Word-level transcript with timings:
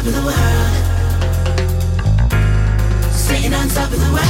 top 0.00 0.06
of 0.06 0.14
the 0.14 0.22
world. 0.22 0.74
Sitting 3.12 3.52
on 3.52 3.68
top 3.68 3.92
of 3.92 4.00
the 4.00 4.12
world. 4.12 4.29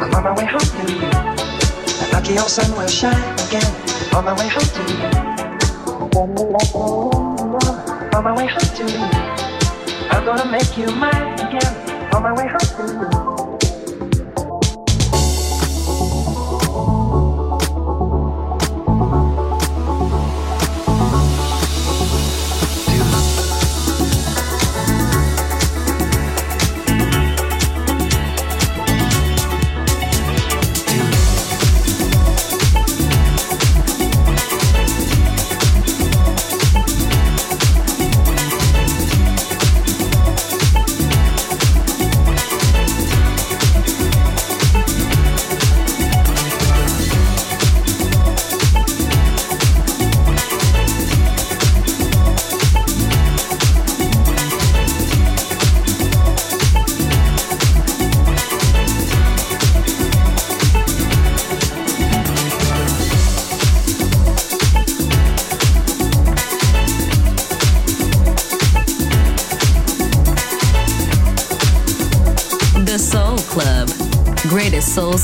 I'm 0.00 0.14
on 0.14 0.22
my 0.22 0.32
way 0.34 0.44
home, 0.44 0.60
dude. 0.86 2.12
Lucky 2.12 2.38
old 2.38 2.48
sun 2.48 2.70
will 2.76 2.86
shine 2.86 3.34
again. 3.48 3.66
On 4.14 4.24
my 4.24 4.32
way 4.34 4.48
home. 4.48 4.68
On 8.14 8.24
my 8.24 8.32
way 8.36 8.46
home. 8.46 8.66
I'm 10.10 10.24
gonna 10.24 10.50
make 10.50 10.78
you 10.78 10.86
mine 10.94 11.34
again. 11.40 11.74
On 12.14 12.22
my 12.22 12.32
way 12.32 12.46
home. 12.46 13.15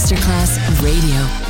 Masterclass 0.00 0.56
Radio. 0.80 1.49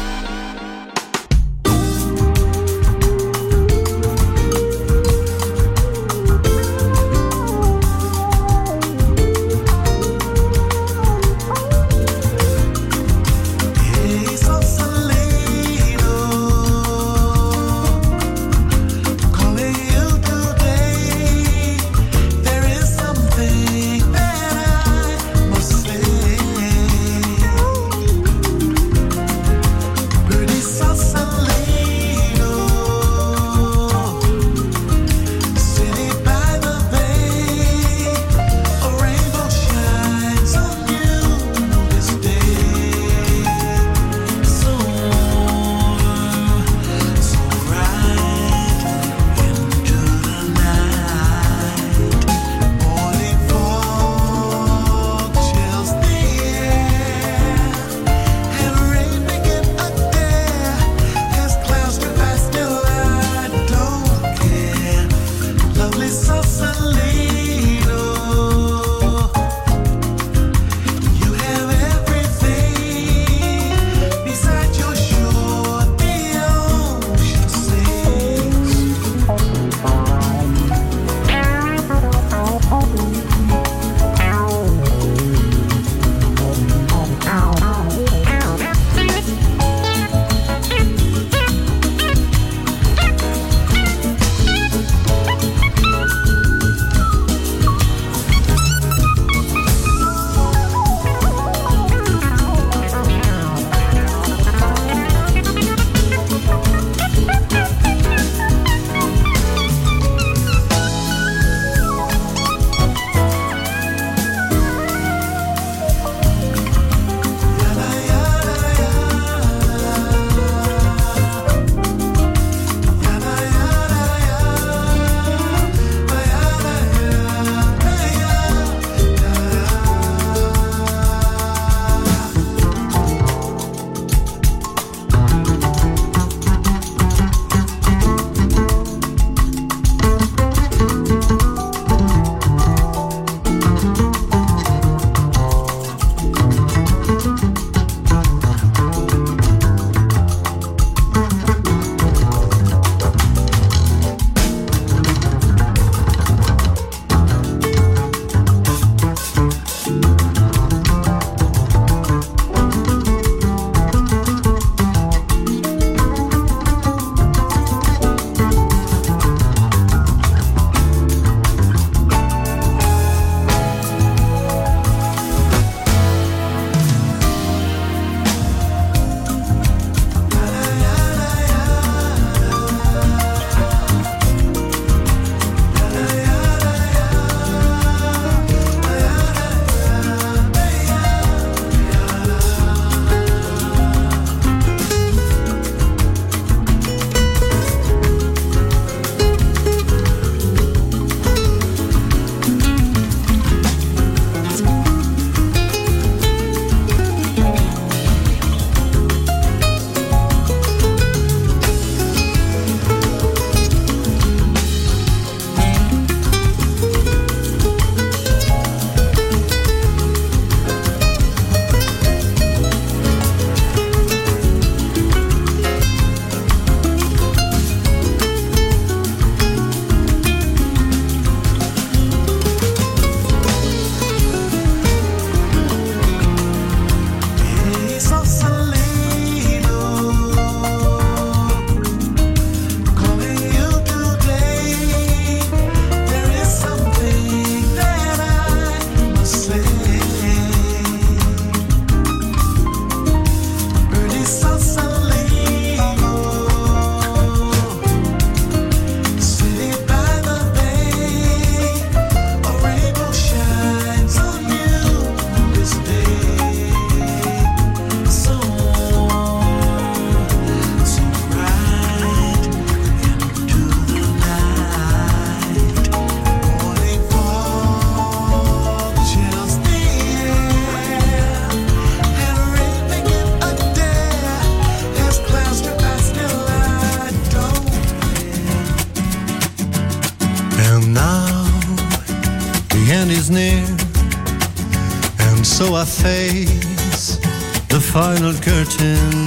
curtain. 298.40 299.24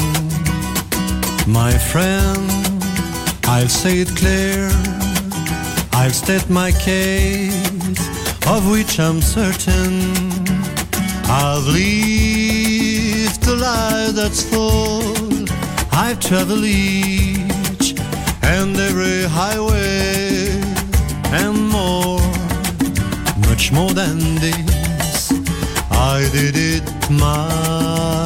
My 1.48 1.72
friend, 1.92 2.50
I'll 3.46 3.70
say 3.70 4.00
it 4.00 4.16
clear. 4.16 4.70
I'll 5.94 6.12
state 6.12 6.50
my 6.50 6.72
case, 6.72 7.54
of 8.48 8.70
which 8.72 9.00
I'm 9.00 9.22
certain. 9.22 10.12
I've 11.26 11.66
lived 11.66 13.48
a 13.48 13.56
life 13.56 14.16
that's 14.16 14.42
full. 14.44 15.16
I've 15.92 16.20
traveled 16.20 16.66
each 16.66 17.96
and 18.42 18.76
every 18.76 19.24
highway 19.24 20.62
and 21.32 21.58
more, 21.70 22.20
much 23.48 23.72
more 23.72 23.92
than 23.92 24.18
this. 24.36 25.32
I 25.92 26.28
did 26.32 26.56
it 26.56 26.84
my 27.10 28.23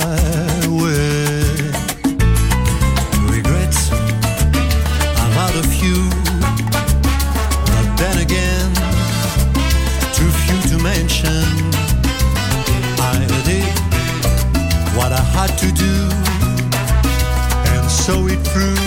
through. 18.58 18.87